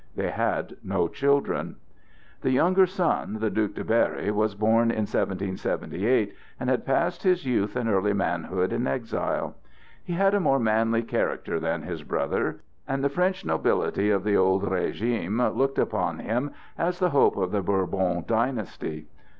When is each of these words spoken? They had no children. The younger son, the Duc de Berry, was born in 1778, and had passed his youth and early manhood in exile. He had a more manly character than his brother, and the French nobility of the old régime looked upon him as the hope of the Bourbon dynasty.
They 0.15 0.31
had 0.31 0.77
no 0.83 1.07
children. 1.07 1.75
The 2.41 2.49
younger 2.49 2.87
son, 2.87 3.35
the 3.39 3.51
Duc 3.51 3.75
de 3.75 3.83
Berry, 3.83 4.31
was 4.31 4.55
born 4.55 4.89
in 4.89 5.01
1778, 5.05 6.33
and 6.59 6.71
had 6.71 6.87
passed 6.87 7.21
his 7.21 7.45
youth 7.45 7.75
and 7.75 7.87
early 7.87 8.13
manhood 8.13 8.73
in 8.73 8.87
exile. 8.87 9.53
He 10.03 10.13
had 10.13 10.33
a 10.33 10.39
more 10.39 10.57
manly 10.57 11.03
character 11.03 11.59
than 11.59 11.83
his 11.83 12.01
brother, 12.01 12.61
and 12.87 13.03
the 13.03 13.09
French 13.09 13.45
nobility 13.45 14.09
of 14.09 14.23
the 14.23 14.35
old 14.35 14.63
régime 14.63 15.55
looked 15.55 15.77
upon 15.77 16.17
him 16.17 16.49
as 16.79 16.97
the 16.97 17.11
hope 17.11 17.37
of 17.37 17.51
the 17.51 17.61
Bourbon 17.61 18.23
dynasty. 18.27 19.05